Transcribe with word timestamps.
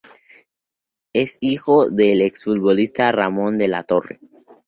Es 1.13 1.37
hijo 1.41 1.87
del 1.91 2.23
exfutbolista 2.23 3.11
Ramón 3.11 3.59
de 3.59 3.67
la 3.67 3.83
Torre. 3.83 4.19